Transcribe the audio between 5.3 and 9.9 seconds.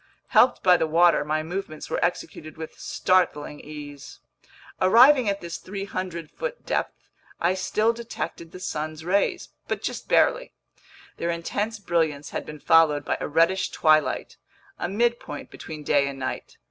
this 300 foot depth, I still detected the sun's rays, but